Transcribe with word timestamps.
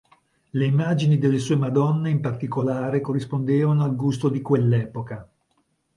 Le 0.53 0.65
immagini 0.65 1.19
delle 1.19 1.37
sue 1.37 1.57
Madonne 1.57 2.09
in 2.09 2.21
particolare 2.21 3.01
corrispondevano 3.01 3.83
al 3.83 3.95
gusto 3.95 4.29
di 4.29 4.41
quell'epoca. 4.41 5.29